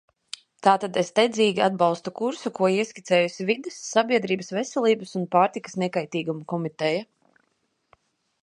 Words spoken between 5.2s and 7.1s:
un pārtikas nekaitīguma komiteja.